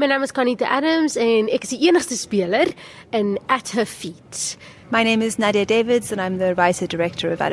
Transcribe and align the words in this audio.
My 0.00 0.06
naam 0.06 0.22
is 0.22 0.32
Connie 0.32 0.56
Adams 0.64 1.12
en 1.20 1.50
ek 1.52 1.66
is 1.66 1.74
die 1.74 1.82
enigste 1.90 2.16
speler 2.16 2.70
in 3.12 3.34
At 3.52 3.74
Her 3.76 3.84
Feet. 3.84 4.56
My 4.92 5.04
name 5.04 5.22
is 5.22 5.38
Nadia 5.38 5.64
Davids 5.64 6.10
and 6.10 6.20
I'm 6.20 6.38
the 6.38 6.56
writer 6.56 6.84
director 6.84 7.30
of 7.30 7.40
At 7.40 7.52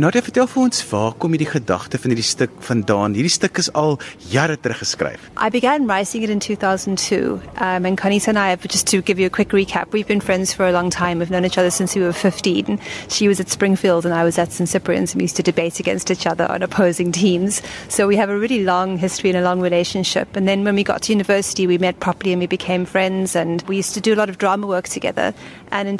Nadia, 0.00 0.22
vertel 0.24 0.46
vir 0.48 0.62
ons 0.62 0.78
waar 0.88 1.12
kom 1.20 1.34
hierdie 1.34 1.48
gedagte 1.50 1.98
van 2.00 2.12
hierdie 2.14 2.24
stuk 2.24 2.52
vandaan? 2.64 3.12
Hierdie 3.12 3.32
stuk 3.34 3.58
is 3.60 3.66
al 3.76 3.98
jare 4.32 4.54
terug 4.56 4.78
geskryf. 4.80 5.26
I 5.36 5.50
began 5.50 5.84
writing 5.86 6.22
it 6.22 6.30
in 6.30 6.40
2002. 6.40 7.40
Um, 7.60 7.84
and 7.84 7.98
Connie 7.98 8.20
and 8.26 8.38
I, 8.38 8.56
just 8.56 8.86
to 8.86 9.02
give 9.02 9.18
you 9.18 9.26
a 9.26 9.30
quick 9.30 9.50
recap, 9.50 9.92
we've 9.92 10.06
been 10.06 10.22
friends 10.22 10.54
for 10.54 10.66
a 10.66 10.72
long 10.72 10.88
time. 10.88 11.18
We've 11.18 11.30
known 11.30 11.44
each 11.44 11.58
other 11.58 11.70
since 11.70 11.94
we 11.94 12.00
were 12.00 12.14
15. 12.14 12.78
She 13.08 13.28
was 13.28 13.40
at 13.40 13.50
Springfield 13.50 14.06
and 14.06 14.14
I 14.14 14.24
was 14.24 14.38
at 14.38 14.52
St. 14.52 14.66
Cyprian's 14.66 15.12
and 15.12 15.20
we 15.20 15.24
used 15.24 15.36
to 15.36 15.42
debate 15.42 15.80
against 15.80 16.10
each 16.10 16.26
other 16.26 16.50
on 16.50 16.62
opposing 16.62 17.12
teams. 17.12 17.60
So 17.88 18.06
we 18.06 18.16
have 18.16 18.30
a 18.30 18.38
really 18.38 18.64
long 18.64 18.96
history 18.96 19.28
and 19.28 19.38
a 19.38 19.42
long 19.42 19.60
relationship. 19.60 20.34
And 20.34 20.48
then 20.48 20.64
when 20.64 20.76
we 20.76 20.84
got 20.84 21.02
to 21.02 21.12
university, 21.12 21.66
we 21.66 21.76
met 21.76 22.00
properly 22.00 22.32
and 22.32 22.40
we 22.40 22.46
became 22.46 22.86
friends 22.86 23.36
and 23.36 23.60
we 23.68 23.76
used 23.76 23.92
to 23.94 24.00
do 24.00 24.14
a 24.14 24.16
lot 24.16 24.30
of 24.30 24.38
drama 24.38 24.66
work 24.66 24.88
together. 24.88 25.34
And 25.72 25.88
in 25.88 25.98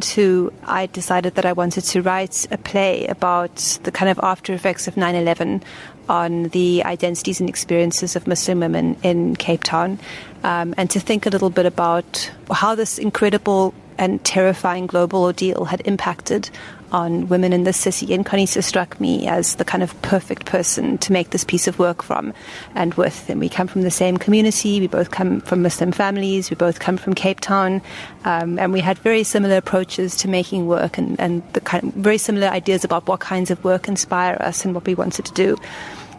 2002, 0.00 0.52
I 0.64 0.86
decided 0.86 1.34
that 1.34 1.46
I 1.46 1.52
wanted 1.52 1.84
to 1.84 2.02
write 2.02 2.46
a 2.50 2.58
play 2.58 3.06
about 3.06 3.56
the 3.84 3.92
kind 3.92 4.10
of 4.10 4.18
after 4.22 4.52
effects 4.52 4.88
of 4.88 4.96
9 4.96 5.14
11 5.14 5.62
on 6.08 6.44
the 6.48 6.82
identities 6.84 7.40
and 7.40 7.48
experiences 7.48 8.16
of 8.16 8.26
Muslim 8.26 8.60
women 8.60 8.96
in 9.02 9.36
Cape 9.36 9.62
Town, 9.62 9.98
um, 10.42 10.74
and 10.76 10.90
to 10.90 11.00
think 11.00 11.26
a 11.26 11.30
little 11.30 11.50
bit 11.50 11.66
about 11.66 12.30
how 12.50 12.74
this 12.74 12.98
incredible 12.98 13.72
and 13.98 14.22
terrifying 14.24 14.86
global 14.86 15.22
ordeal 15.22 15.64
had 15.64 15.82
impacted 15.84 16.50
on 16.92 17.26
women 17.28 17.52
in 17.52 17.64
the 17.64 17.72
city. 17.72 18.14
And 18.14 18.24
Kanisa 18.24 18.62
struck 18.62 19.00
me 19.00 19.26
as 19.26 19.56
the 19.56 19.64
kind 19.64 19.82
of 19.82 20.00
perfect 20.02 20.46
person 20.46 20.96
to 20.98 21.12
make 21.12 21.30
this 21.30 21.44
piece 21.44 21.66
of 21.66 21.78
work 21.78 22.02
from 22.02 22.32
and 22.76 22.94
with. 22.94 23.28
And 23.28 23.40
we 23.40 23.48
come 23.48 23.66
from 23.66 23.82
the 23.82 23.90
same 23.90 24.16
community. 24.16 24.78
We 24.78 24.86
both 24.86 25.10
come 25.10 25.40
from 25.40 25.62
Muslim 25.62 25.90
families. 25.90 26.50
We 26.50 26.56
both 26.56 26.78
come 26.78 26.96
from 26.96 27.14
Cape 27.14 27.40
Town. 27.40 27.82
Um, 28.24 28.58
and 28.60 28.72
we 28.72 28.80
had 28.80 28.96
very 28.98 29.24
similar 29.24 29.56
approaches 29.56 30.16
to 30.18 30.28
making 30.28 30.68
work 30.68 30.96
and, 30.96 31.18
and 31.18 31.42
the 31.52 31.60
kind 31.60 31.82
of 31.84 31.94
very 31.94 32.18
similar 32.18 32.46
ideas 32.46 32.84
about 32.84 33.08
what 33.08 33.18
kinds 33.18 33.50
of 33.50 33.62
work 33.64 33.88
inspire 33.88 34.36
us 34.40 34.64
and 34.64 34.72
what 34.72 34.86
we 34.86 34.94
wanted 34.94 35.24
to 35.24 35.32
do. 35.32 35.56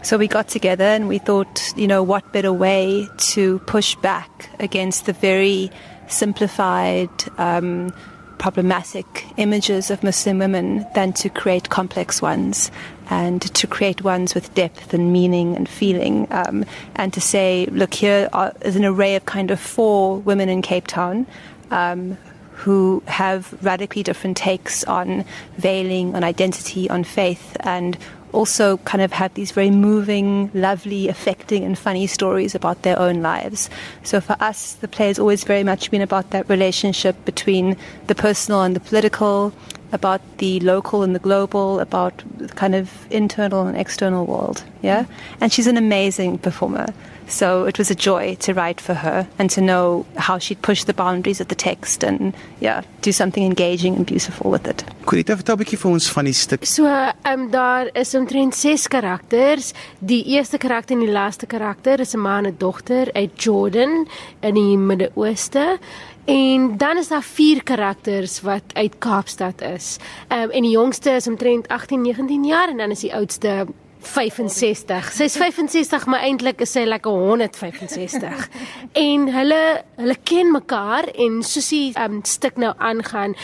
So 0.03 0.19
we 0.19 0.27
got 0.27 0.47
together 0.47 0.83
and 0.83 1.07
we 1.07 1.17
thought, 1.17 1.73
you 1.75 1.87
know, 1.87 2.03
what 2.03 2.31
better 2.31 2.53
way 2.53 3.07
to 3.33 3.57
push 3.59 3.95
back 3.95 4.49
against 4.59 5.07
the 5.07 5.13
very 5.13 5.71
simplified, 6.07 7.09
um, 7.37 7.93
problematic 8.37 9.25
images 9.37 9.89
of 9.89 10.03
Muslim 10.03 10.39
women 10.39 10.85
than 10.93 11.13
to 11.13 11.29
create 11.29 11.69
complex 11.69 12.21
ones 12.21 12.69
and 13.09 13.41
to 13.53 13.67
create 13.67 14.03
ones 14.03 14.35
with 14.35 14.53
depth 14.53 14.93
and 14.93 15.13
meaning 15.13 15.55
and 15.55 15.69
feeling. 15.69 16.27
Um, 16.31 16.65
and 16.95 17.13
to 17.13 17.21
say, 17.21 17.67
look, 17.67 17.93
here 17.93 18.29
is 18.61 18.75
an 18.75 18.85
array 18.85 19.15
of 19.15 19.25
kind 19.25 19.51
of 19.51 19.59
four 19.59 20.17
women 20.17 20.49
in 20.49 20.61
Cape 20.61 20.87
Town. 20.87 21.27
Um, 21.71 22.17
who 22.55 23.03
have 23.05 23.53
radically 23.61 24.01
different 24.01 24.37
takes 24.37 24.85
on 24.85 25.25
veiling, 25.57 26.15
on 26.15 26.23
identity, 26.23 26.89
on 26.89 27.03
faith, 27.03 27.57
and 27.59 27.97
also 28.35 28.77
kind 28.77 29.01
of 29.01 29.11
have 29.13 29.33
these 29.33 29.51
very 29.51 29.71
moving, 29.71 30.51
lovely, 30.53 31.07
affecting, 31.07 31.63
and 31.63 31.77
funny 31.77 32.05
stories 32.05 32.53
about 32.53 32.81
their 32.81 32.99
own 32.99 33.21
lives. 33.21 33.69
So 34.03 34.19
for 34.19 34.35
us, 34.39 34.73
the 34.73 34.87
play 34.87 35.07
has 35.07 35.17
always 35.17 35.43
very 35.43 35.63
much 35.63 35.89
been 35.89 36.01
about 36.01 36.31
that 36.31 36.49
relationship 36.49 37.15
between 37.25 37.77
the 38.07 38.15
personal 38.15 38.61
and 38.61 38.75
the 38.75 38.79
political, 38.79 39.53
about 39.91 40.21
the 40.37 40.59
local 40.59 41.03
and 41.03 41.15
the 41.15 41.19
global, 41.19 41.79
about 41.79 42.23
the 42.37 42.47
kind 42.49 42.75
of 42.75 42.89
internal 43.11 43.67
and 43.67 43.77
external 43.77 44.25
world. 44.25 44.63
Yeah? 44.81 45.05
And 45.41 45.51
she's 45.51 45.67
an 45.67 45.77
amazing 45.77 46.39
performer. 46.39 46.87
So 47.27 47.65
it 47.65 47.77
was 47.77 47.89
a 47.89 47.95
joy 47.95 48.35
to 48.41 48.53
write 48.53 48.79
for 48.79 48.93
her 48.93 49.27
and 49.39 49.49
to 49.51 49.61
know 49.61 50.05
how 50.15 50.37
she'd 50.37 50.61
push 50.61 50.83
the 50.83 50.93
boundaries 50.93 51.41
of 51.41 51.47
the 51.47 51.55
text 51.55 52.03
and 52.03 52.35
yeah, 52.59 52.83
do 53.01 53.11
something 53.11 53.43
engaging 53.43 53.95
and 53.95 54.05
beautiful 54.05 54.51
with 54.51 54.67
it. 54.67 54.83
Korita, 55.05 55.35
vertel 55.35 55.55
'n 55.55 55.61
bietjie 55.63 55.77
vir 55.77 55.91
ons 55.91 56.09
van 56.09 56.25
die 56.25 56.33
stuk. 56.33 56.65
So, 56.65 56.85
ehm 56.85 57.15
um, 57.25 57.49
daar 57.51 57.89
is 57.93 58.13
omtrent 58.15 58.55
6 58.55 58.87
karakters. 58.87 59.73
Die 59.99 60.23
eerste 60.37 60.57
karakter 60.57 60.95
en 60.95 61.05
die 61.05 61.11
laaste 61.11 61.45
karakter 61.45 61.99
is 61.99 62.13
'n 62.13 62.21
ma 62.21 62.37
en 62.37 62.47
'n 62.47 62.55
dogter 62.57 63.09
uit 63.13 63.43
Jordan 63.43 64.07
in 64.41 64.53
die 64.53 64.77
Midde-Ooste. 64.77 65.79
En 66.25 66.77
dan 66.77 66.97
is 66.97 67.07
daar 67.07 67.23
vier 67.23 67.63
karakters 67.63 68.41
wat 68.41 68.63
uit 68.73 68.97
Kaapstad 68.97 69.61
is. 69.61 69.97
Ehm 70.27 70.41
um, 70.41 70.49
en 70.49 70.61
die 70.61 70.71
jongste 70.71 71.11
is 71.11 71.27
omtrent 71.27 71.67
18, 71.67 72.01
19 72.01 72.43
jaar 72.43 72.69
en 72.69 72.77
dan 72.77 72.89
is 72.89 72.99
die 72.99 73.13
oudste 73.15 73.65
65. 73.99 75.11
Sy's 75.13 75.37
65, 75.37 76.05
maar 76.05 76.19
eintlik 76.25 76.61
is 76.61 76.71
sy 76.71 76.85
lekker 76.85 77.11
165. 77.11 78.49
en 79.07 79.27
hulle 79.33 79.61
hulle 79.95 80.17
ken 80.23 80.51
mekaar 80.53 81.09
en 81.13 81.41
soos 81.45 81.69
die 81.73 81.93
um, 82.01 82.19
stuk 82.23 82.57
nou 82.61 82.73
aangaan, 82.77 83.35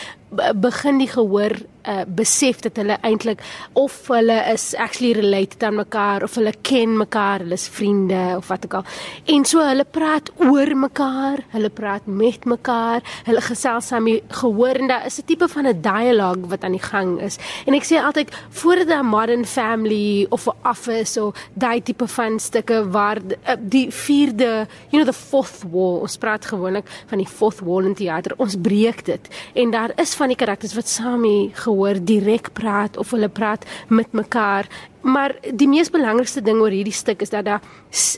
begin 0.54 0.98
die 0.98 1.10
gehoor 1.10 1.56
uh, 1.88 2.02
besef 2.06 2.62
dat 2.64 2.78
hulle 2.80 2.96
eintlik 3.04 3.42
of 3.78 3.94
hulle 4.12 4.36
is 4.52 4.72
actually 4.80 5.12
related 5.16 5.62
aan 5.62 5.78
mekaar 5.80 6.22
of 6.26 6.36
hulle 6.38 6.52
ken 6.66 6.96
mekaar, 7.00 7.44
hulle 7.44 7.58
is 7.58 7.68
vriende 7.72 8.20
of 8.36 8.48
wat 8.52 8.66
ook 8.66 8.78
al. 8.80 8.86
En 9.34 9.44
so 9.48 9.62
hulle 9.66 9.84
praat 9.84 10.30
oor 10.42 10.74
mekaar, 10.78 11.42
hulle 11.54 11.70
praat 11.70 12.06
met 12.06 12.46
mekaar, 12.48 13.02
hulle 13.26 13.42
gesels 13.44 13.90
saam 13.92 14.08
gehoor 14.42 14.80
en 14.82 14.90
daar 14.90 15.06
is 15.06 15.18
'n 15.18 15.26
tipe 15.26 15.48
van 15.48 15.66
'n 15.66 15.80
dialoog 15.80 16.48
wat 16.48 16.64
aan 16.64 16.76
die 16.78 16.86
gang 16.90 17.20
is. 17.20 17.38
En 17.66 17.74
ek 17.74 17.84
sê 17.84 17.96
altyd 17.98 18.30
voordat 18.50 18.88
'n 18.88 19.06
modern 19.06 19.44
family 19.44 20.26
of 20.30 20.46
'n 20.46 20.68
office 20.68 21.22
of 21.22 21.36
daai 21.54 21.82
tipe 21.82 22.06
van 22.06 22.38
stukke 22.38 22.90
waar 22.90 23.18
uh, 23.18 23.54
die 23.60 23.90
vierde, 23.90 24.66
you 24.90 25.02
know 25.02 25.04
the 25.04 25.12
fourth 25.12 25.62
wall, 25.70 26.00
ons 26.00 26.16
praat 26.16 26.46
gewoonlik 26.46 26.86
van 27.06 27.18
die 27.18 27.26
fourth 27.26 27.60
wall 27.60 27.84
in 27.84 27.94
teater, 27.94 28.32
ons 28.36 28.56
breek 28.56 29.04
dit. 29.04 29.28
En 29.54 29.70
daar 29.70 29.92
is 29.96 30.14
van 30.22 30.30
die 30.30 30.38
karakters 30.38 30.76
wat 30.78 30.90
saam 30.90 31.24
gehoor 31.64 31.98
direk 31.98 32.52
praat 32.54 32.96
of 33.00 33.10
hulle 33.14 33.28
praat 33.28 33.66
met 33.90 34.12
mekaar. 34.14 34.68
Maar 35.02 35.34
die 35.50 35.66
mees 35.66 35.90
belangrikste 35.90 36.42
ding 36.46 36.60
oor 36.62 36.70
hierdie 36.70 36.94
stuk 36.94 37.24
is 37.26 37.32
dat 37.34 37.48
daar 37.48 37.62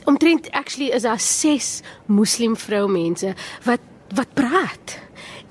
omtrent 0.05 0.51
actually 0.53 0.91
is 0.93 1.05
daar 1.07 1.19
6 1.19 1.81
moslim 2.05 2.55
vroumense 2.55 3.33
wat 3.65 3.81
wat 4.15 4.29
praat 4.37 4.99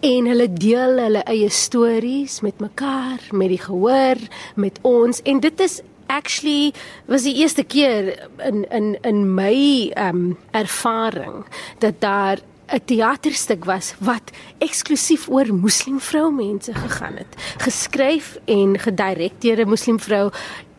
en 0.06 0.28
hulle 0.30 0.46
deel 0.46 1.00
hulle 1.00 1.24
eie 1.26 1.48
stories 1.50 2.38
met 2.46 2.60
mekaar, 2.62 3.18
met 3.32 3.50
die 3.50 3.58
gehoor, 3.58 4.20
met 4.54 4.78
ons 4.86 5.22
en 5.26 5.40
dit 5.42 5.60
is 5.64 5.80
actually 6.06 6.72
was 7.10 7.26
die 7.26 7.34
eerste 7.40 7.64
keer 7.64 8.14
in 8.46 8.62
in 8.70 8.94
in 9.02 9.24
my 9.34 9.90
um, 9.98 10.36
ervaring 10.52 11.42
dat 11.82 11.98
daar 12.04 12.38
'n 12.68 12.80
teaterstuk 12.84 13.64
was 13.64 13.94
wat 13.98 14.30
eksklusief 14.58 15.28
oor 15.28 15.54
moslimvroumense 15.54 16.74
gegaan 16.74 17.16
het. 17.16 17.32
Geskryf 17.58 18.36
en 18.44 18.78
gedirek 18.78 19.40
deur 19.40 19.60
'n 19.60 19.68
moslimvrou 19.68 20.30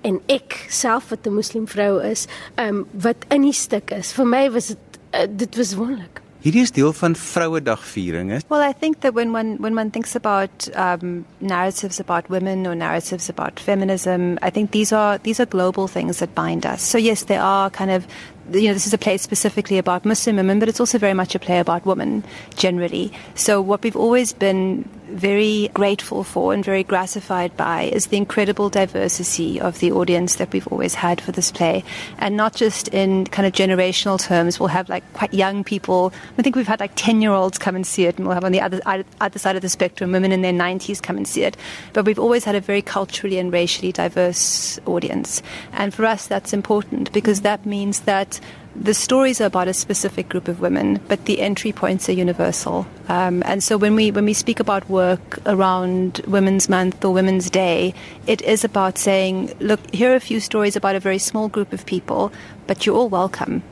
en 0.01 0.21
ek 0.27 0.65
self 0.69 1.09
wat 1.09 1.27
'n 1.27 1.33
moslimvrou 1.33 2.01
is, 2.03 2.27
um, 2.55 2.85
wat 2.91 3.25
in 3.29 3.41
die 3.41 3.53
stuk 3.53 3.91
is. 3.91 4.13
Vir 4.13 4.25
my 4.25 4.51
was 4.51 4.67
dit 4.67 4.77
uh, 5.13 5.27
dit 5.29 5.55
was 5.55 5.75
wonderlik. 5.75 6.21
Hierdie 6.45 6.61
is 6.61 6.71
deel 6.71 6.93
van 6.93 7.15
Vrouedagviering 7.15 8.31
is. 8.31 8.43
Well, 8.49 8.61
I 8.61 8.73
think 8.79 8.99
that 9.01 9.15
when 9.15 9.31
one 9.31 9.55
when 9.59 9.73
one 9.73 9.89
thinks 9.89 10.15
about 10.15 10.69
um, 10.75 11.25
narratives 11.39 11.99
about 11.99 12.29
women 12.29 12.67
or 12.67 12.75
narratives 12.75 13.29
about 13.29 13.59
feminism, 13.59 14.37
I 14.43 14.51
think 14.51 14.69
these 14.71 14.93
are 14.93 15.17
these 15.17 15.39
are 15.39 15.47
global 15.47 15.87
things 15.87 16.17
that 16.17 16.35
bind 16.35 16.65
us. 16.65 16.83
So 16.83 16.99
yes, 16.99 17.23
there 17.23 17.41
are 17.41 17.71
kind 17.71 17.89
of 17.89 18.05
you 18.51 18.67
know, 18.67 18.73
this 18.73 18.87
is 18.87 18.93
a 18.93 18.97
play 18.97 19.17
specifically 19.17 19.77
about 19.77 20.05
Muslim 20.05 20.35
women, 20.35 20.59
but 20.59 20.69
it's 20.69 20.79
also 20.79 20.97
very 20.97 21.13
much 21.13 21.35
a 21.35 21.39
play 21.39 21.59
about 21.59 21.85
women 21.85 22.23
generally. 22.55 23.11
So 23.33 23.61
what 23.61 23.83
we've 23.83 23.95
always 23.95 24.33
been 24.33 24.87
very 25.09 25.69
grateful 25.73 26.23
for 26.23 26.53
and 26.53 26.63
very 26.65 26.83
gratified 26.83 27.55
by 27.55 27.83
is 27.83 28.07
the 28.07 28.17
incredible 28.17 28.69
diversity 28.69 29.59
of 29.59 29.79
the 29.79 29.91
audience 29.91 30.35
that 30.35 30.51
we've 30.51 30.67
always 30.67 30.95
had 30.95 31.21
for 31.21 31.31
this 31.31 31.51
play. 31.51 31.83
And 32.17 32.35
not 32.35 32.55
just 32.55 32.87
in 32.89 33.25
kind 33.27 33.45
of 33.45 33.53
generational 33.53 34.19
terms, 34.19 34.59
we'll 34.59 34.69
have 34.69 34.89
like 34.89 35.03
quite 35.13 35.33
young 35.33 35.63
people. 35.63 36.13
I 36.37 36.41
think 36.41 36.55
we've 36.55 36.67
had 36.67 36.79
like 36.79 36.93
10 36.95 37.21
year 37.21 37.31
olds 37.31 37.57
come 37.57 37.75
and 37.75 37.85
see 37.85 38.05
it, 38.05 38.17
and 38.17 38.25
we'll 38.25 38.35
have 38.35 38.43
on 38.43 38.51
the 38.51 38.61
other, 38.61 38.81
other 39.21 39.39
side 39.39 39.55
of 39.55 39.61
the 39.61 39.69
spectrum 39.69 40.11
women 40.11 40.31
in 40.31 40.41
their 40.41 40.53
90s 40.53 41.01
come 41.01 41.17
and 41.17 41.27
see 41.27 41.43
it. 41.43 41.55
But 41.93 42.05
we've 42.05 42.19
always 42.19 42.43
had 42.43 42.55
a 42.55 42.61
very 42.61 42.81
culturally 42.81 43.37
and 43.37 43.51
racially 43.51 43.91
diverse 43.91 44.79
audience. 44.85 45.41
And 45.73 45.93
for 45.93 46.05
us, 46.05 46.27
that's 46.27 46.53
important 46.53 47.11
because 47.11 47.41
that 47.41 47.65
means 47.65 48.01
that 48.01 48.34
the 48.75 48.93
stories 48.93 49.39
are 49.39 49.45
about 49.45 49.67
a 49.67 49.73
specific 49.73 50.27
group 50.27 50.47
of 50.47 50.59
women, 50.59 50.99
but 51.07 51.25
the 51.25 51.39
entry 51.39 51.71
points 51.71 52.09
are 52.09 52.11
universal. 52.11 52.85
Um, 53.07 53.41
and 53.45 53.63
so 53.63 53.77
when 53.77 53.95
we 53.95 54.11
when 54.11 54.25
we 54.25 54.33
speak 54.33 54.59
about 54.59 54.89
work 54.89 55.39
around 55.45 56.21
Women's 56.27 56.67
Month 56.67 57.05
or 57.05 57.13
Women's 57.13 57.49
Day, 57.49 57.93
it 58.27 58.41
is 58.41 58.63
about 58.63 58.97
saying, 58.97 59.53
look, 59.59 59.79
here 59.93 60.11
are 60.11 60.15
a 60.15 60.19
few 60.19 60.39
stories 60.39 60.75
about 60.75 60.95
a 60.95 60.99
very 60.99 61.19
small 61.19 61.47
group 61.47 61.71
of 61.73 61.85
people, 61.85 62.31
but 62.67 62.85
you're 62.85 62.95
all 62.95 63.09
welcome. 63.09 63.63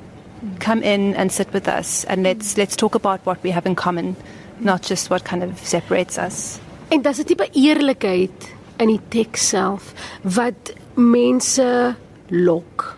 Come 0.60 0.84
in 0.84 1.16
and 1.16 1.32
sit 1.32 1.52
with 1.54 1.68
us, 1.68 2.06
and 2.06 2.24
let's 2.24 2.58
let's 2.58 2.76
talk 2.76 2.96
about 2.96 3.26
what 3.26 3.44
we 3.44 3.52
have 3.52 3.66
in 3.66 3.76
common, 3.76 4.16
not 4.60 4.82
just 4.82 5.10
what 5.10 5.24
kind 5.24 5.44
of 5.44 5.60
separates 5.60 6.18
us. 6.18 6.60
En 6.90 7.02
daar's 7.02 7.20
'n 7.20 7.26
tipe 7.26 7.48
eerlikheid 7.52 8.32
in 8.78 8.88
die 8.88 9.00
teks 9.10 9.48
self 9.48 9.94
wat 10.22 10.74
mense 10.96 11.96
lok. 12.30 12.98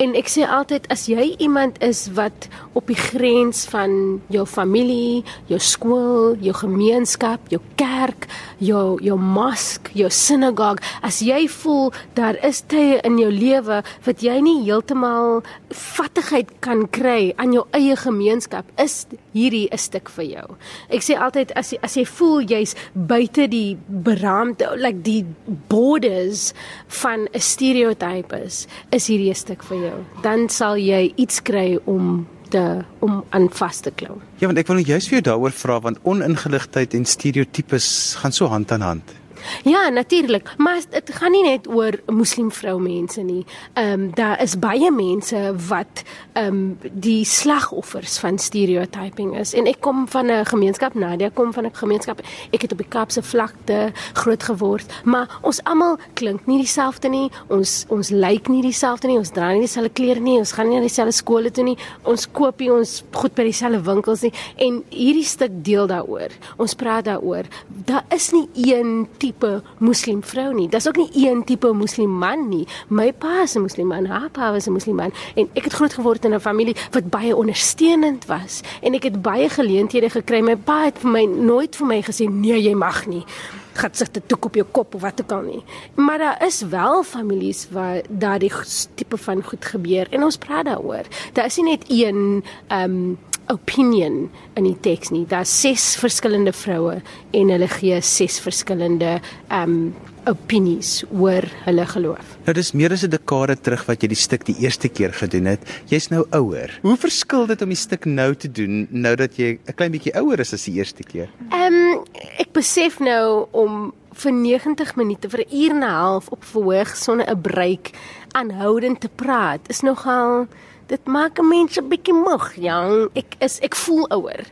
En 0.00 0.14
ek 0.16 0.30
sê 0.32 0.46
altyd 0.48 0.86
as 0.88 1.04
jy 1.12 1.34
iemand 1.44 1.76
is 1.84 2.06
wat 2.16 2.48
op 2.72 2.86
die 2.86 2.98
grens 2.98 3.64
van 3.70 4.20
jou 4.30 4.44
familie, 4.46 5.24
jou 5.50 5.58
skool, 5.62 6.36
jou 6.42 6.54
gemeenskap, 6.54 7.48
jou 7.50 7.60
kerk, 7.80 8.28
jou 8.62 8.98
jou 9.02 9.16
mosk, 9.18 9.90
jou 9.96 10.10
sinagoge. 10.12 10.82
As 11.02 11.20
jy 11.24 11.46
voel 11.50 11.90
daar 12.14 12.38
is 12.46 12.62
tye 12.70 13.00
in 13.06 13.18
jou 13.18 13.30
lewe 13.32 13.80
wat 14.06 14.22
jy 14.22 14.38
nie 14.44 14.60
heeltemal 14.62 15.40
vattigheid 15.74 16.52
kan 16.64 16.86
kry 16.92 17.32
aan 17.40 17.54
jou 17.56 17.66
eie 17.76 17.96
gemeenskap, 17.98 18.66
is 18.78 19.06
hierdie 19.34 19.68
'n 19.72 19.78
stuk 19.78 20.08
vir 20.08 20.24
jou. 20.24 20.56
Ek 20.90 21.02
sê 21.02 21.18
altyd 21.18 21.52
as 21.56 21.72
jy 21.72 21.78
as 21.82 21.96
jy 21.96 22.04
voel 22.04 22.40
jy's 22.42 22.74
buite 22.94 23.48
die 23.48 23.76
beraamde 23.88 24.76
like 24.76 25.02
die 25.02 25.24
borders 25.68 26.52
van 26.88 27.28
'n 27.34 27.40
stereotype 27.40 28.32
is, 28.32 28.66
is 28.92 29.06
hierdie 29.06 29.30
'n 29.30 29.34
stuk 29.34 29.62
vir 29.62 29.78
jou. 29.78 30.04
Dan 30.22 30.48
sal 30.48 30.76
jy 30.76 31.12
iets 31.16 31.40
kry 31.40 31.78
om 31.86 32.26
te 32.50 32.64
om 33.04 33.22
aan 33.30 33.48
vas 33.60 33.80
te 33.84 33.92
klou. 33.94 34.18
Ja, 34.40 34.48
want 34.50 34.58
ek 34.60 34.68
wil 34.70 34.80
nou 34.80 34.86
juist 34.86 35.10
vir 35.10 35.20
jou 35.20 35.26
daaroor 35.30 35.54
vra 35.56 35.78
want 35.86 36.02
oningeligtheid 36.02 36.94
en 36.98 37.06
stereotypes 37.08 37.90
gaan 38.20 38.34
so 38.36 38.50
hand 38.52 38.72
aan 38.74 38.86
hand. 38.86 39.16
Ja, 39.64 39.88
natuurlik, 39.88 40.54
maar 40.56 40.80
dit 40.90 41.10
gaan 41.14 41.30
nie 41.30 41.42
net 41.42 41.68
oor 41.68 42.00
moslim 42.06 42.50
vroumense 42.52 43.22
nie. 43.22 43.44
Ehm 43.72 43.92
um, 43.92 44.10
daar 44.14 44.42
is 44.42 44.58
baie 44.58 44.90
mense 44.90 45.54
wat 45.68 46.02
ehm 46.32 46.46
um, 46.46 46.78
die 46.92 47.24
slagoffers 47.24 48.18
van 48.18 48.38
stereotyping 48.38 49.38
is. 49.38 49.54
En 49.54 49.66
ek 49.66 49.80
kom 49.80 50.08
van 50.08 50.30
'n 50.30 50.46
gemeenskap, 50.46 50.94
Nadia 50.94 51.30
kom 51.34 51.52
van 51.52 51.64
'n 51.66 51.74
gemeenskap. 51.74 52.20
Ek 52.50 52.62
het 52.62 52.72
op 52.72 52.78
die 52.78 52.88
Kaapse 52.88 53.22
vlakte 53.22 53.92
groot 54.12 54.42
geword, 54.42 54.92
maar 55.04 55.38
ons 55.42 55.64
almal 55.64 55.98
klink 56.14 56.46
nie 56.46 56.58
dieselfde 56.58 57.08
nie. 57.08 57.30
Ons 57.48 57.84
ons 57.88 58.10
lyk 58.10 58.48
nie 58.48 58.62
dieselfde 58.62 59.06
nie. 59.06 59.18
Ons 59.18 59.30
dra 59.30 59.52
nie 59.52 59.60
dieselfde 59.60 59.92
klere 59.92 60.20
nie. 60.20 60.38
Ons 60.38 60.52
gaan 60.52 60.68
nie 60.68 60.76
na 60.76 60.80
dieselfde 60.80 61.12
skole 61.12 61.50
toe 61.50 61.64
nie. 61.64 61.78
Ons 62.02 62.26
koop 62.30 62.58
nie 62.60 62.70
ons 62.72 63.04
goed 63.12 63.34
by 63.34 63.42
dieselfde 63.42 63.82
winkels 63.82 64.22
nie. 64.22 64.32
En 64.56 64.82
hierdie 64.88 65.24
stuk 65.24 65.64
deel 65.64 65.86
daaroor. 65.86 66.30
Ons 66.56 66.74
praat 66.74 67.04
daaroor. 67.04 67.44
Daar 67.68 68.04
is 68.14 68.30
nie 68.32 68.48
een 68.54 69.08
tipe 69.30 69.62
moslim 69.78 70.22
vrou 70.22 70.50
nie. 70.54 70.68
Daar's 70.68 70.88
ook 70.90 70.98
nie 71.00 71.10
een 71.26 71.44
tipe 71.44 71.72
moslim 71.72 72.10
man 72.10 72.48
nie. 72.50 72.66
My 72.88 73.12
pa 73.12 73.42
is 73.42 73.54
'n 73.54 73.62
moslim 73.62 73.86
man, 73.86 74.06
haar 74.06 74.30
pa 74.30 74.52
was 74.52 74.66
'n 74.66 74.72
moslim 74.72 74.96
man 74.96 75.12
en 75.36 75.48
ek 75.54 75.64
het 75.64 75.72
groot 75.72 75.94
geword 75.94 76.24
in 76.24 76.34
'n 76.34 76.40
familie 76.40 76.76
wat 76.90 77.10
baie 77.10 77.36
ondersteunend 77.36 78.26
was 78.26 78.60
en 78.82 78.94
ek 78.94 79.02
het 79.02 79.22
baie 79.22 79.48
geleenthede 79.48 80.10
gekry. 80.10 80.40
My 80.40 80.56
pa 80.56 80.84
het 80.84 80.98
vir 80.98 81.10
my 81.10 81.24
nooit 81.24 81.76
vir 81.76 81.86
my 81.86 82.02
gesê 82.02 82.28
nee, 82.28 82.62
jy 82.62 82.74
mag 82.74 83.06
nie 83.06 83.24
gaan 83.72 83.94
sit 83.94 84.12
te 84.12 84.22
toek 84.26 84.44
op 84.44 84.54
jou 84.54 84.66
kop 84.70 84.94
of 84.94 85.00
wat 85.00 85.20
ook 85.22 85.32
al 85.32 85.42
nie. 85.42 85.62
Maar 85.94 86.18
daar 86.18 86.46
is 86.46 86.60
wel 86.62 87.02
families 87.02 87.66
waar 87.70 88.02
daardie 88.08 88.52
tipe 88.94 89.16
van 89.16 89.42
goed 89.42 89.64
gebeur 89.64 90.06
en 90.10 90.22
ons 90.22 90.36
praat 90.36 90.64
daaroor. 90.64 91.06
Daar 91.32 91.44
is 91.44 91.56
nie 91.56 91.70
net 91.70 91.84
een 91.88 92.44
ehm 92.68 92.90
um, 92.90 93.18
opinion 93.50 94.30
in 94.58 94.64
die 94.64 94.76
teks 94.80 95.10
nie. 95.10 95.26
Daar's 95.28 95.52
ses 95.62 95.96
verskillende 96.00 96.52
vroue 96.52 97.00
en 97.36 97.52
hulle 97.54 97.68
gee 97.68 98.00
ses 98.04 98.40
verskillende 98.42 99.18
um 99.50 99.92
opinies 100.28 101.00
oor 101.16 101.46
hulle 101.64 101.84
geloof. 101.88 102.34
Nou 102.44 102.54
dis 102.54 102.72
meer 102.76 102.92
as 102.92 103.04
'n 103.04 103.10
dekade 103.10 103.56
terug 103.56 103.86
wat 103.86 104.02
jy 104.02 104.08
die 104.08 104.16
stuk 104.16 104.44
die 104.44 104.56
eerste 104.60 104.88
keer 104.88 105.12
gedoen 105.12 105.46
het. 105.46 105.60
Jy's 105.88 106.10
nou 106.10 106.26
ouer. 106.32 106.78
Hoe 106.82 106.96
verskil 106.96 107.46
dit 107.46 107.62
om 107.62 107.68
die 107.68 107.76
stuk 107.76 108.04
nou 108.04 108.34
te 108.34 108.48
doen 108.48 108.86
nou 108.90 109.16
dat 109.16 109.36
jy 109.36 109.58
'n 109.66 109.74
klein 109.74 109.92
bietjie 109.92 110.14
ouer 110.14 110.40
is 110.40 110.52
as 110.52 110.64
die 110.64 110.74
eerste 110.74 111.02
keer? 111.02 111.28
Um 111.52 112.04
ek 112.38 112.52
besef 112.52 113.00
nou 113.00 113.48
om 113.52 113.92
vir 114.12 114.32
90 114.32 114.96
minute 114.96 115.28
vir 115.28 115.40
'n 115.40 115.54
uur 115.54 115.70
en 115.70 115.82
'n 115.84 115.88
half 115.88 116.28
op 116.28 116.44
verhoog 116.44 116.96
sonder 116.96 117.26
'n 117.26 117.40
breek 117.40 117.90
aanhoudend 118.32 119.00
te 119.00 119.08
praat 119.08 119.60
is 119.68 119.80
nogal 119.80 120.46
dit 120.90 121.06
maak 121.06 121.38
'n 121.38 121.48
mens 121.48 121.78
'n 121.78 121.88
bietjie 121.88 122.14
moeg, 122.14 122.46
jong. 122.66 123.08
Ek 123.14 123.36
is 123.46 123.58
ek 123.66 123.74
voel 123.74 124.06
ouer. 124.16 124.42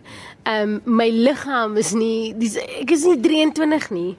Ehm 0.45 0.81
um, 0.87 0.97
my 0.99 1.09
liggaam 1.11 1.77
is 1.77 1.93
nie 1.93 2.35
dis, 2.39 2.57
ek 2.57 2.91
is 2.91 3.05
nie 3.05 3.19
23 3.21 3.91
nie. 3.91 4.17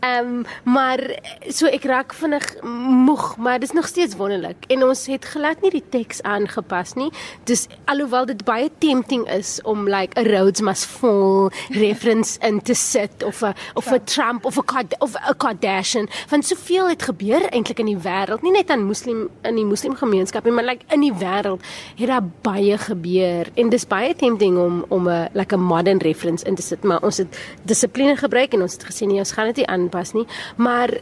Ehm 0.00 0.26
um, 0.26 0.44
maar 0.64 1.00
so 1.48 1.68
ek 1.68 1.84
raak 1.84 2.12
vinnig 2.16 2.44
moeg, 2.62 3.36
maar 3.36 3.58
dit 3.60 3.68
is 3.68 3.74
nog 3.76 3.86
steeds 3.86 4.16
wonderlik. 4.16 4.64
En 4.72 4.84
ons 4.84 5.06
het 5.06 5.24
glad 5.24 5.60
nie 5.60 5.70
die 5.74 5.84
teks 5.88 6.22
aangepas 6.22 6.94
nie. 6.96 7.10
Dis 7.44 7.66
alhoewel 7.84 8.24
dit 8.30 8.44
baie 8.44 8.70
tempting 8.78 9.26
is 9.28 9.58
om 9.62 9.88
like 9.88 10.16
'n 10.20 10.24
Rhodes 10.24 10.60
must 10.60 10.84
fall 10.84 11.50
reference 11.68 12.38
in 12.40 12.62
te 12.62 12.74
sit 12.74 13.22
of 13.24 13.42
'n 13.42 13.54
of 13.74 13.92
'n 13.92 14.04
Trump 14.04 14.44
of 14.44 14.56
'n 14.56 14.88
of 14.98 15.14
'n 15.14 15.36
Kardashian. 15.36 16.08
Want 16.28 16.46
soveel 16.46 16.88
het 16.88 17.02
gebeur 17.02 17.44
eintlik 17.50 17.78
in 17.78 17.86
die 17.86 17.98
wêreld, 17.98 18.42
nie 18.42 18.52
net 18.52 18.70
aan 18.70 18.84
moslim 18.84 19.28
in 19.42 19.54
die 19.54 19.64
moslim 19.64 19.94
gemeenskap 19.94 20.44
nie, 20.44 20.52
maar 20.52 20.64
like 20.64 20.84
in 20.88 21.00
die 21.00 21.14
wêreld 21.14 21.60
het 21.96 22.08
daar 22.08 22.28
baie 22.40 22.78
gebeur 22.78 23.46
en 23.54 23.68
dis 23.68 23.86
baie 23.86 24.14
tempting 24.14 24.56
om 24.58 24.84
om 24.88 25.08
'n 25.08 25.28
like 25.32 25.54
'n 25.54 25.60
modern 25.60 25.98
reference 25.98 26.44
in 26.44 26.54
te 26.54 26.62
sit, 26.62 26.84
maar 26.84 27.02
ons 27.02 27.16
het 27.16 27.38
dissipline 27.62 28.16
gebruik 28.16 28.52
en 28.52 28.62
ons 28.62 28.72
het 28.72 28.84
gesê 28.84 29.06
nee, 29.06 29.18
ons 29.18 29.32
gaan 29.32 29.46
dit 29.46 29.56
nie 29.56 29.66
aan 29.66 29.89
aanpas 29.90 30.14
nie, 30.14 30.26
maar 30.56 31.00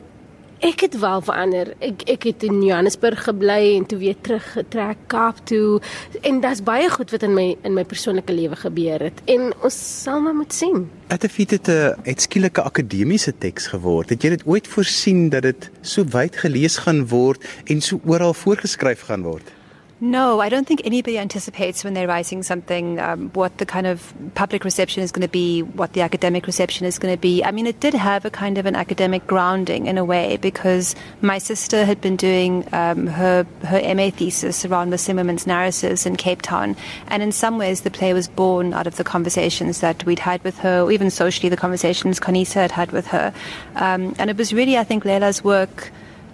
ek 0.65 0.81
het 0.81 0.97
wel 0.99 1.21
verander. 1.23 1.69
Ek 1.85 2.03
ek 2.11 2.25
het 2.27 2.43
in 2.43 2.63
Johannesburg 2.67 3.21
gebly 3.29 3.77
en 3.77 3.85
toe 3.87 3.99
weer 4.01 4.17
teruggetrek 4.27 5.05
Kaap 5.07 5.39
toe 5.47 5.81
en 6.27 6.41
daar's 6.43 6.63
baie 6.67 6.89
goed 6.91 7.13
wat 7.15 7.23
in 7.23 7.35
my 7.37 7.47
in 7.63 7.77
my 7.77 7.85
persoonlike 7.87 8.33
lewe 8.33 8.59
gebeur 8.59 9.05
het 9.07 9.21
en 9.31 9.53
ons 9.63 9.77
sal 10.03 10.21
maar 10.25 10.35
moet 10.35 10.53
sien. 10.53 10.89
Atafit 11.15 11.51
het 11.51 11.69
'n 11.69 11.95
uitskielike 12.05 12.63
akademiese 12.63 13.33
teks 13.39 13.67
geword. 13.67 14.11
Het 14.11 14.23
jy 14.23 14.31
dit 14.31 14.47
ooit 14.47 14.67
voorsien 14.67 15.29
dat 15.29 15.43
dit 15.43 15.71
so 15.81 16.05
wyd 16.05 16.37
gelees 16.37 16.77
gaan 16.77 17.07
word 17.07 17.45
en 17.67 17.81
so 17.81 18.01
oral 18.05 18.35
voorgeskryf 18.35 19.01
gaan 19.01 19.23
word? 19.23 19.58
No, 20.01 20.39
I 20.39 20.49
don't 20.49 20.65
think 20.65 20.83
anybody 20.85 21.19
anticipates 21.19 21.83
when 21.83 21.95
they're 21.95 22.07
writing 22.07 22.45
something 22.45 23.01
um, 23.01 23.31
what 23.31 23.59
the 23.59 23.67
kind 23.67 23.85
of 23.85 24.15
public 24.37 24.65
reception 24.65 25.03
is 25.03 25.11
going 25.11 25.27
to 25.27 25.29
be, 25.29 25.63
what 25.63 25.93
the 25.95 26.03
academic 26.03 26.47
reception 26.47 26.87
is 26.87 27.01
going 27.01 27.13
to 27.13 27.21
be. 27.21 27.43
I 27.43 27.51
mean, 27.51 27.67
it 27.67 27.81
did 27.81 27.95
have 27.95 28.25
a 28.25 28.31
kind 28.31 28.59
of 28.59 28.67
an 28.67 28.77
academic 28.77 29.27
grounding 29.27 29.87
in 29.87 29.99
a 29.99 30.05
way 30.05 30.37
because 30.37 30.95
my 31.21 31.39
sister 31.39 31.85
had 31.85 32.01
been 32.01 32.15
doing 32.15 32.65
um, 32.73 33.09
her 33.09 33.45
her 33.65 33.95
MA 33.97 34.11
thesis 34.11 34.65
around 34.65 34.91
the 34.91 34.99
Zimmerman's 34.99 35.49
narratives 35.49 36.07
in 36.07 36.15
Cape 36.15 36.43
Town, 36.43 36.77
and 37.09 37.21
in 37.21 37.33
some 37.33 37.59
ways 37.59 37.81
the 37.81 37.91
play 37.91 38.15
was 38.15 38.29
born 38.29 38.75
out 38.75 38.87
of 38.87 38.99
the 38.99 39.05
conversations 39.05 39.81
that 39.81 40.07
we'd 40.07 40.21
had 40.21 40.45
with 40.45 40.59
her, 40.59 40.83
or 40.83 40.93
even 40.93 41.11
socially 41.11 41.49
the 41.49 41.57
conversations 41.57 42.21
Conisa 42.21 42.55
had 42.55 42.71
had 42.71 42.93
with 42.93 43.09
her, 43.09 43.35
um, 43.75 44.15
and 44.21 44.31
it 44.31 44.37
was 44.37 44.53
really, 44.53 44.79
I 44.79 44.85
think, 44.85 45.03
Leila's 45.03 45.43
work 45.43 45.91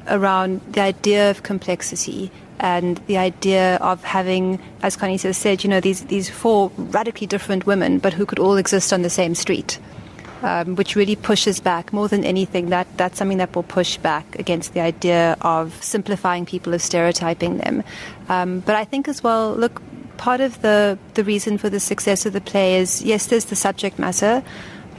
around 0.09 0.61
the 0.71 0.83
idea 0.83 1.31
of 1.31 1.43
complexity 1.43 2.31
and 2.61 2.99
the 3.07 3.19
idea 3.19 3.77
of 3.77 4.03
having, 4.05 4.61
as 4.83 4.97
Connie 4.97 5.19
said, 5.19 5.65
you 5.65 5.71
know, 5.71 5.81
these, 5.81 6.05
these 6.05 6.31
four 6.31 6.71
radically 6.77 7.27
different 7.27 7.67
women, 7.67 7.99
but 7.99 8.13
who 8.13 8.27
could 8.27 8.39
all 8.39 8.57
exist 8.57 8.93
on 8.93 9.03
the 9.03 9.11
same 9.11 9.35
street. 9.35 9.79
Um, 10.43 10.77
which 10.77 10.95
really 10.95 11.17
pushes 11.17 11.59
back 11.59 11.91
more 11.91 12.07
than 12.07 12.23
anything. 12.23 12.69
That 12.69 12.87
that's 12.99 13.17
something 13.17 13.39
that 13.39 13.55
will 13.57 13.63
push 13.63 13.97
back 13.97 14.39
against 14.39 14.75
the 14.75 14.81
idea 14.81 15.39
of 15.41 15.83
simplifying 15.83 16.45
people, 16.45 16.75
of 16.75 16.83
stereotyping 16.83 17.57
them. 17.57 17.83
Um, 18.29 18.61
but 18.61 18.75
I 18.75 18.85
think 18.85 19.09
as 19.09 19.23
well, 19.23 19.55
look, 19.55 19.81
part 20.19 20.43
of 20.43 20.61
the 20.61 20.99
the 21.15 21.25
reason 21.25 21.57
for 21.57 21.71
the 21.71 21.81
success 21.81 22.27
of 22.27 22.35
the 22.35 22.43
play 22.43 22.77
is 22.77 23.01
yes, 23.01 23.27
there's 23.29 23.47
the 23.47 23.57
subject 23.57 23.99
matter, 23.99 24.43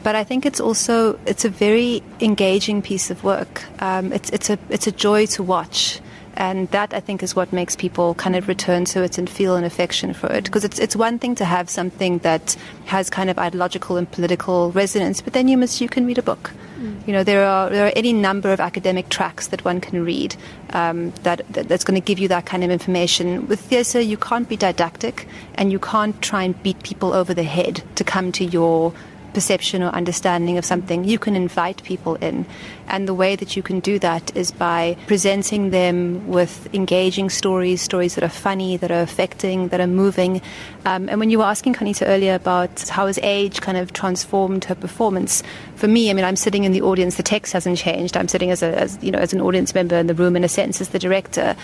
but 0.02 0.16
I 0.16 0.24
think 0.24 0.48
it's 0.48 0.60
also 0.60 1.20
it's 1.28 1.46
a 1.46 1.50
very 1.50 2.02
engaging 2.22 2.82
piece 2.82 3.12
of 3.12 3.24
work. 3.24 3.64
Um, 3.82 4.14
it's 4.14 4.32
it's 4.32 4.50
a 4.50 4.58
it's 4.70 4.88
a 4.88 4.92
joy 4.92 5.28
to 5.28 5.44
watch. 5.44 6.00
And 6.38 6.70
that 6.72 6.94
I 6.94 7.00
think 7.00 7.24
is 7.24 7.36
what 7.36 7.54
makes 7.54 7.76
people 7.76 8.14
kind 8.16 8.36
of 8.36 8.48
return 8.48 8.86
to 8.86 9.04
it 9.04 9.18
and 9.18 9.30
feel 9.30 9.56
an 9.56 9.64
affection 9.64 10.14
for 10.14 10.28
it. 10.32 10.44
Because 10.46 10.64
it's, 10.64 10.80
it's 10.80 10.96
one 10.96 11.18
thing 11.18 11.36
to 11.36 11.46
have 11.46 11.70
something 11.70 12.20
that 12.20 12.58
has 12.86 13.10
kind 13.10 13.30
of 13.30 13.40
ideological 13.40 13.98
and 13.98 14.10
political 14.10 14.72
resonance, 14.72 15.22
but 15.22 15.34
then 15.34 15.48
you 15.48 15.58
must, 15.58 15.80
you 15.80 15.88
can 15.88 16.06
read 16.06 16.18
a 16.18 16.24
book. 16.24 16.52
Mm. 16.80 17.08
You 17.08 17.14
know, 17.14 17.24
there 17.24 17.46
are, 17.46 17.70
there 17.70 17.88
are 17.88 17.94
any 17.96 18.12
number 18.12 18.52
of 18.52 18.60
academic 18.60 19.10
tracks 19.10 19.48
that 19.48 19.64
one 19.64 19.80
can 19.80 20.04
read 20.04 20.36
um, 20.72 21.12
that, 21.24 21.42
that, 21.54 21.70
that's 21.70 21.84
going 21.84 22.00
to 22.00 22.06
give 22.06 22.20
you 22.20 22.28
that 22.28 22.46
kind 22.46 22.64
of 22.64 22.70
information. 22.70 23.48
With 23.48 23.62
theatre, 23.62 24.02
you 24.02 24.18
can't 24.18 24.50
be 24.50 24.58
didactic 24.58 25.28
and 25.56 25.72
you 25.72 25.80
can't 25.80 26.22
try 26.22 26.44
and 26.44 26.62
beat 26.64 26.84
people 26.84 27.14
over 27.14 27.34
the 27.34 27.44
head 27.44 27.82
to 27.96 28.04
come 28.04 28.32
to 28.34 28.44
your 28.44 28.94
perception 29.36 29.84
or 29.84 29.90
understanding 29.90 30.58
of 30.58 30.66
something, 30.66 31.04
you 31.04 31.20
can 31.20 31.36
invite 31.36 31.84
people 31.84 32.16
in. 32.16 32.46
And 32.88 33.08
the 33.08 33.14
way 33.14 33.36
that 33.36 33.56
you 33.56 33.62
can 33.62 33.82
do 33.82 34.00
that 34.00 34.36
is 34.36 34.52
by 34.52 34.96
presenting 35.08 35.72
them 35.72 36.28
with 36.28 36.74
engaging 36.74 37.30
stories, 37.30 37.82
stories 37.82 38.16
that 38.16 38.24
are 38.24 38.30
funny, 38.30 38.78
that 38.78 38.92
are 38.92 39.02
affecting, 39.02 39.68
that 39.70 39.82
are 39.82 39.88
moving. 39.88 40.42
Um, 40.86 41.10
and 41.10 41.20
when 41.20 41.30
you 41.30 41.40
were 41.40 41.46
asking 41.46 41.74
Kanita 41.76 42.08
earlier 42.08 42.34
about 42.34 42.88
how 42.88 43.08
has 43.08 43.20
age 43.22 43.60
kind 43.60 43.78
of 43.78 43.92
transformed 43.92 44.64
her 44.66 44.76
performance, 44.76 45.44
for 45.76 45.90
me, 45.90 46.10
I 46.10 46.14
mean, 46.14 46.26
I'm 46.26 46.38
sitting 46.38 46.64
in 46.64 46.72
the 46.72 46.82
audience, 46.82 47.18
the 47.18 47.24
text 47.24 47.52
hasn't 47.52 47.78
changed. 47.78 48.16
I'm 48.16 48.30
sitting 48.30 48.52
as, 48.52 48.64
a, 48.64 48.80
as, 48.80 48.98
you 49.02 49.12
know, 49.12 49.20
as 49.20 49.34
an 49.34 49.42
audience 49.42 49.76
member 49.76 49.98
in 49.98 50.08
the 50.08 50.16
room, 50.16 50.36
in 50.36 50.44
a 50.46 50.50
sense, 50.50 50.80
as 50.80 50.90
the 50.90 51.00
director. 51.00 51.56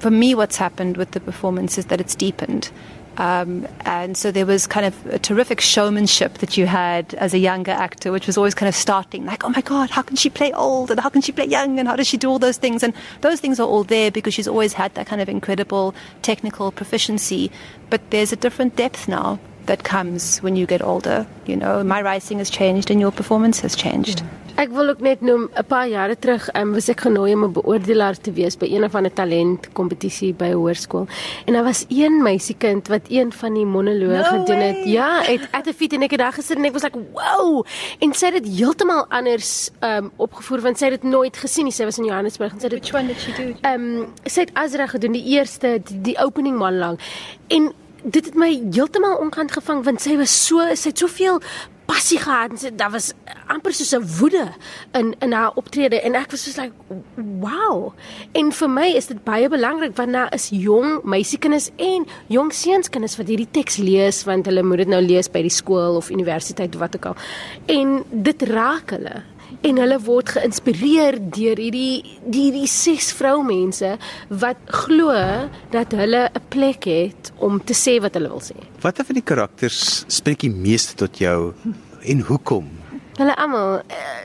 For 0.00 0.10
me, 0.10 0.34
what's 0.34 0.56
happened 0.56 0.96
with 0.96 1.12
the 1.12 1.20
performance 1.20 1.78
is 1.78 1.86
that 1.86 2.00
it's 2.00 2.16
deepened 2.16 2.72
Um, 3.18 3.68
and 3.80 4.16
so 4.16 4.30
there 4.30 4.46
was 4.46 4.66
kind 4.66 4.86
of 4.86 5.06
a 5.06 5.18
terrific 5.18 5.60
showmanship 5.60 6.38
that 6.38 6.56
you 6.56 6.66
had 6.66 7.14
as 7.14 7.34
a 7.34 7.38
younger 7.38 7.72
actor, 7.72 8.10
which 8.10 8.26
was 8.26 8.38
always 8.38 8.54
kind 8.54 8.68
of 8.68 8.74
starting 8.74 9.26
like, 9.26 9.44
oh 9.44 9.50
my 9.50 9.60
God, 9.60 9.90
how 9.90 10.02
can 10.02 10.16
she 10.16 10.30
play 10.30 10.52
old 10.52 10.90
and 10.90 10.98
how 10.98 11.08
can 11.08 11.20
she 11.20 11.32
play 11.32 11.46
young 11.46 11.78
and 11.78 11.88
how 11.88 11.96
does 11.96 12.06
she 12.06 12.16
do 12.16 12.30
all 12.30 12.38
those 12.38 12.56
things? 12.56 12.82
And 12.82 12.94
those 13.20 13.40
things 13.40 13.60
are 13.60 13.66
all 13.66 13.84
there 13.84 14.10
because 14.10 14.34
she's 14.34 14.48
always 14.48 14.72
had 14.72 14.94
that 14.94 15.06
kind 15.06 15.20
of 15.20 15.28
incredible 15.28 15.94
technical 16.22 16.72
proficiency. 16.72 17.50
But 17.90 18.10
there's 18.10 18.32
a 18.32 18.36
different 18.36 18.76
depth 18.76 19.08
now 19.08 19.38
that 19.66 19.84
comes 19.84 20.38
when 20.38 20.56
you 20.56 20.66
get 20.66 20.82
older. 20.82 21.26
You 21.46 21.56
know, 21.56 21.84
my 21.84 22.02
writing 22.02 22.38
has 22.38 22.50
changed 22.50 22.90
and 22.90 23.00
your 23.00 23.12
performance 23.12 23.60
has 23.60 23.76
changed. 23.76 24.22
Mm. 24.22 24.41
Ek 24.60 24.68
wil 24.76 24.88
ook 24.92 25.00
net 25.00 25.20
noem 25.24 25.48
'n 25.48 25.64
paar 25.66 25.88
jare 25.88 26.16
terug, 26.18 26.48
um, 26.54 26.72
was 26.72 26.88
ek 26.88 27.00
genooi 27.00 27.34
om 27.34 27.44
'n 27.44 27.52
beoordelaar 27.52 28.16
te 28.20 28.32
wees 28.32 28.56
by 28.56 28.66
een 28.66 28.90
van 28.90 29.04
'n 29.06 29.12
talent 29.12 29.72
kompetisie 29.72 30.34
by 30.34 30.44
'n 30.44 30.52
hoërskool. 30.52 31.06
En 31.46 31.52
daar 31.52 31.64
was 31.64 31.84
een 31.88 32.22
meisiekind 32.22 32.88
wat 32.88 33.00
een 33.08 33.32
van 33.32 33.54
die 33.54 33.64
monoloë 33.64 34.16
no 34.16 34.22
gedoen 34.22 34.60
het. 34.60 34.84
Ja, 34.84 35.22
het 35.22 35.48
at 35.50 35.64
the 35.64 35.74
feet 35.74 35.92
en 35.92 36.02
ek 36.02 36.10
het 36.10 36.20
daar 36.20 36.32
gesit 36.32 36.56
en 36.56 36.64
ek 36.64 36.72
was 36.72 36.82
like, 36.82 36.98
"Wow!" 37.12 37.64
En 37.98 38.12
sy 38.12 38.26
het 38.26 38.44
dit 38.44 38.58
heeltemal 38.58 39.06
anders 39.08 39.70
um 39.80 40.10
opgevoer 40.16 40.60
want 40.60 40.78
sy 40.78 40.84
het 40.84 41.00
dit 41.00 41.10
nooit 41.10 41.36
gesien 41.36 41.64
nie. 41.64 41.72
Sy 41.72 41.84
was 41.84 41.98
in 41.98 42.04
Johannesburg 42.04 42.52
en 42.52 42.60
sy 42.60 42.66
het 42.66 42.72
Which 42.72 42.94
one 42.94 43.06
did 43.06 43.20
she 43.20 43.32
do? 43.32 43.68
Um 43.74 44.06
sy 44.24 44.40
het 44.40 44.50
Azra 44.54 44.86
gedoen, 44.86 45.12
die 45.12 45.24
eerste 45.24 45.80
die, 45.84 46.00
die 46.00 46.18
opening 46.18 46.58
monologue. 46.58 46.98
En 47.48 47.72
dit 48.02 48.24
het 48.24 48.34
my 48.34 48.50
heeltemal 48.72 49.16
onkant 49.22 49.52
gevang 49.52 49.84
want 49.84 50.00
sy 50.00 50.16
was 50.16 50.34
so 50.46 50.74
sy 50.74 50.90
het 50.90 50.98
soveel 50.98 51.40
passie 51.92 52.18
gehad 52.18 52.54
en 52.54 52.60
sy 52.60 52.70
daar 52.78 52.92
was 52.94 53.10
amper 53.52 53.74
soos 53.74 53.92
'n 53.94 54.06
woede 54.18 54.46
in 54.98 55.14
in 55.20 55.32
haar 55.32 55.52
optrede. 55.54 56.00
En 56.00 56.14
ek 56.14 56.30
was 56.30 56.42
so 56.42 56.62
like 56.62 56.74
wow. 57.14 57.92
En 58.32 58.52
vir 58.52 58.70
my 58.70 58.88
is 58.96 59.06
dit 59.06 59.24
baie 59.24 59.48
belangrik 59.48 59.96
want 59.96 60.12
daar 60.12 60.32
is 60.34 60.48
jong 60.48 61.02
meisiekinders 61.04 61.70
en 61.76 62.06
jong 62.26 62.52
seunskinders 62.52 63.16
wat 63.16 63.28
hierdie 63.28 63.50
teks 63.50 63.76
lees 63.76 64.24
want 64.24 64.46
hulle 64.46 64.62
moet 64.62 64.76
dit 64.76 64.88
nou 64.88 65.02
lees 65.02 65.30
by 65.30 65.42
die 65.42 65.50
skool 65.50 65.96
of 65.96 66.10
universiteit 66.10 66.74
of 66.74 66.80
wat 66.80 66.96
ook 66.96 67.06
al. 67.06 67.16
En 67.66 68.04
dit 68.10 68.42
raak 68.42 68.90
hulle. 68.90 69.22
En 69.60 69.76
hulle 69.76 69.98
word 70.00 70.28
geïnspireer 70.28 71.18
deur 71.20 71.56
hierdie 71.60 72.18
hierdie 72.24 72.66
ses 72.66 73.12
vroumense 73.12 73.98
wat 74.28 74.56
glo 74.66 75.12
dat 75.70 75.92
hulle 75.92 76.30
'n 76.32 76.42
plek 76.48 76.84
het 76.84 77.21
om 77.42 77.58
te 77.60 77.74
sê 77.76 77.98
wat 78.02 78.14
hulle 78.18 78.30
wil 78.32 78.42
sê. 78.44 78.56
Watter 78.84 79.06
van 79.08 79.18
die 79.18 79.26
karakters 79.26 80.04
spreek 80.12 80.44
die 80.46 80.52
meeste 80.52 80.96
tot 81.02 81.20
jou 81.22 81.52
en 82.02 82.24
hoekom? 82.30 82.70
Hulle 83.18 83.34
almal 83.36 83.82
eh, 83.92 84.22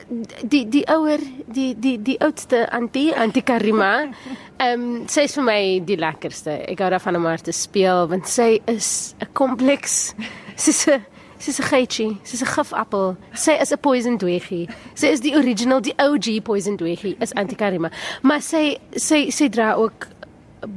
die 0.48 0.64
die 0.72 0.86
ouer 0.88 1.22
die 1.52 1.74
die 1.76 1.98
die 2.00 2.16
oudste 2.24 2.64
antie 2.72 3.10
antie 3.16 3.44
Karima. 3.44 3.92
Ehm 4.58 4.86
um, 4.86 5.04
sy 5.12 5.28
is 5.28 5.36
vir 5.36 5.46
my 5.50 5.60
die 5.86 6.00
lekkerste. 6.00 6.56
Ek 6.72 6.80
hou 6.82 6.90
daarvan 6.94 7.20
om 7.20 7.28
haar 7.28 7.44
te 7.44 7.56
speel 7.56 8.08
want 8.14 8.32
sy 8.32 8.62
is 8.72 9.14
'n 9.20 9.34
kompleks. 9.34 10.16
Sy's 10.56 10.88
'n 10.88 11.04
Sy's 11.40 11.60
'n 11.60 11.70
geitjie, 11.70 12.18
sy's 12.24 12.42
'n 12.42 12.50
gifappel. 12.50 13.16
Sy 13.34 13.52
is 13.62 13.72
'n 13.72 13.78
poison 13.78 14.18
dweggie. 14.18 14.68
Sy 14.96 15.08
is 15.08 15.20
die 15.20 15.36
original, 15.36 15.82
die 15.82 15.94
OG 15.98 16.42
poison 16.42 16.78
dweggie 16.78 17.16
is 17.20 17.34
Antikarima. 17.34 17.92
Maar 18.24 18.42
sy 18.42 18.78
sy 18.96 19.30
sy 19.30 19.48
dra 19.50 19.76
ook 19.76 20.08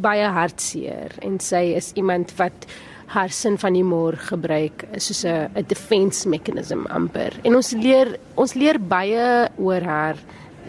baie 0.01 0.29
hartseer 0.29 1.17
en 1.27 1.41
sy 1.41 1.75
is 1.77 1.93
iemand 1.99 2.35
wat 2.39 2.67
haar 3.11 3.33
sin 3.35 3.59
van 3.59 3.75
humor 3.75 4.15
gebruik 4.17 4.85
soos 4.97 5.25
'n 5.25 5.51
'n 5.55 5.65
defense 5.67 6.29
mechanism 6.29 6.87
amper. 6.87 7.33
En 7.43 7.57
ons 7.57 7.73
leer 7.73 8.19
ons 8.35 8.55
leer 8.55 8.79
baie 8.79 9.49
oor 9.59 9.83
haar 9.83 10.17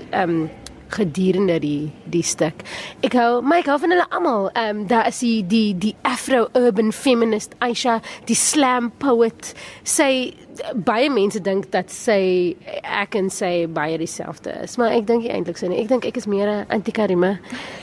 ehm 0.09 0.29
um, 0.29 0.49
gedurende 0.91 1.59
die 1.63 1.91
die 2.11 2.23
stuk. 2.23 2.63
Ek 3.05 3.15
hou 3.17 3.41
my 3.41 3.61
ek 3.61 3.69
hou 3.71 3.77
van 3.83 3.95
hulle 3.95 4.07
almal. 4.09 4.49
Ehm 4.53 4.81
um, 4.81 4.87
daar 4.87 5.07
is 5.07 5.21
die 5.23 5.41
die 5.47 5.73
die 5.77 5.95
Afro 6.07 6.47
urban 6.57 6.91
feminist 6.91 7.55
Aisha, 7.59 7.99
die 8.25 8.35
slam 8.35 8.91
poet. 9.01 9.53
Sy 9.83 10.33
baie 10.75 11.09
mense 11.09 11.39
dink 11.43 11.69
dat 11.71 11.91
sy 11.93 12.55
ek 12.83 13.15
en 13.15 13.29
sy 13.33 13.67
baie 13.71 13.97
dieselfde 14.01 14.53
is, 14.65 14.77
maar 14.77 14.93
ek 14.95 15.07
dink 15.07 15.27
eintlik 15.29 15.59
so 15.59 15.69
nie. 15.71 15.79
Ek 15.83 15.89
dink 15.91 16.05
ek 16.05 16.17
is 16.17 16.27
meer 16.27 16.49
'n 16.49 16.65
antikarima 16.69 17.37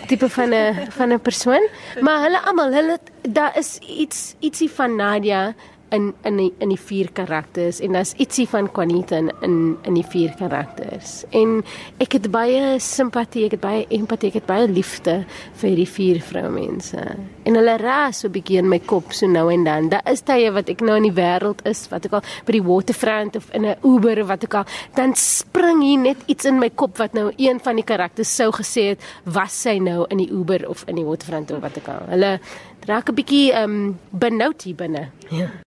tipe 0.08 0.28
van 0.28 0.54
'n 0.54 0.74
van 0.98 1.12
'n 1.12 1.20
persoon. 1.20 1.64
Maar 2.00 2.22
hulle 2.26 2.40
almal, 2.44 2.72
hulle 2.72 2.98
daar 3.22 3.56
is 3.58 3.78
iets 3.78 4.34
ietsie 4.40 4.70
van 4.70 4.96
Nadia 4.96 5.54
in 5.90 6.14
in 6.24 6.36
die, 6.36 6.52
in 6.58 6.68
die 6.68 6.80
vier 6.80 7.10
karakters 7.12 7.80
en 7.80 7.96
daar's 7.96 8.14
ietsie 8.20 8.46
van 8.48 8.70
Quanita 8.72 9.16
in 9.16 9.30
in 9.42 9.76
in 9.82 9.94
die 9.94 10.04
vier 10.04 10.34
karakters. 10.38 11.24
En 11.30 11.62
ek 11.98 12.18
het 12.18 12.30
baie 12.30 12.78
simpatie, 12.82 13.46
ek 13.48 13.56
het 13.58 13.60
baie 13.60 13.86
empatie, 13.94 14.28
ek 14.32 14.40
het 14.40 14.46
baie 14.46 14.68
liefde 14.68 15.24
vir 15.60 15.68
hierdie 15.68 15.88
vier 15.88 16.20
vroumense. 16.22 17.04
En 17.44 17.58
hulle 17.58 17.76
raas 17.80 18.20
so 18.20 18.28
'n 18.28 18.32
bietjie 18.32 18.58
in 18.58 18.68
my 18.68 18.78
kop 18.78 19.12
so 19.12 19.26
nou 19.26 19.52
en 19.52 19.64
dan. 19.64 19.88
Daar 19.88 20.02
is 20.10 20.22
tye 20.22 20.50
wat 20.52 20.68
ek 20.68 20.80
nou 20.80 20.96
in 20.96 21.12
die 21.12 21.22
wêreld 21.22 21.64
is, 21.64 21.88
wat 21.90 22.04
ek 22.04 22.12
al 22.12 22.22
by 22.44 22.52
die 22.52 22.62
waterfront 22.62 23.36
of 23.36 23.50
in 23.54 23.64
'n 23.66 23.76
Uber 23.84 24.22
of 24.22 24.28
wat 24.28 24.44
ook 24.44 24.54
al, 24.54 24.64
dan 24.94 25.14
spring 25.14 25.82
hier 25.82 25.98
net 25.98 26.16
iets 26.26 26.44
in 26.44 26.58
my 26.58 26.70
kop 26.70 26.98
wat 26.98 27.12
nou 27.14 27.32
een 27.36 27.60
van 27.60 27.76
die 27.76 27.84
karakters 27.84 28.34
sou 28.34 28.50
gesê 28.52 28.88
het, 28.88 29.00
was 29.24 29.62
sy 29.62 29.78
nou 29.78 30.06
in 30.10 30.18
die 30.18 30.30
Uber 30.30 30.68
of 30.68 30.84
in 30.86 30.96
die 30.96 31.04
waterfront 31.04 31.50
of 31.50 31.60
wat 31.60 31.78
ook 31.78 31.88
al. 31.88 32.06
Hulle 32.08 32.40
raak 32.86 33.08
'n 33.08 33.14
bietjie 33.14 33.52
um, 33.54 33.98
benoud 34.10 34.62
hier 34.62 34.74
binne. 34.74 35.08
Ja. 35.30 35.66